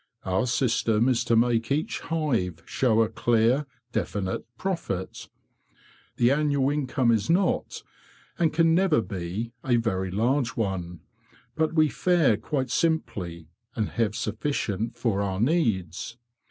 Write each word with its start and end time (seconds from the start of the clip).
Our 0.25 0.47
system 0.47 1.07
is 1.07 1.23
to 1.25 1.35
make 1.35 1.71
each 1.71 1.99
hive 1.99 2.63
show 2.65 3.03
a 3.03 3.07
clear, 3.07 3.67
definite 3.91 4.47
profit. 4.57 5.29
The 6.17 6.31
annual 6.31 6.71
in 6.71 6.87
come 6.87 7.11
is 7.11 7.29
not, 7.29 7.83
and 8.39 8.51
can 8.51 8.73
never 8.73 9.03
be, 9.03 9.51
a 9.63 9.75
very 9.75 10.09
large 10.09 10.57
one, 10.57 11.01
but 11.53 11.75
we 11.75 11.87
fare 11.87 12.35
quite 12.35 12.71
simply, 12.71 13.49
and 13.75 13.89
have 13.89 14.15
sufficient 14.15 14.97
for 14.97 15.21
our 15.21 15.39
needs. 15.39 16.17